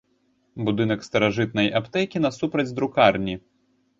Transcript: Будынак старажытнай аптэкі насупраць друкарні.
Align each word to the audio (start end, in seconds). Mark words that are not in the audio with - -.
Будынак 0.67 1.03
старажытнай 1.07 1.69
аптэкі 1.79 2.21
насупраць 2.25 2.67
друкарні. 2.79 3.35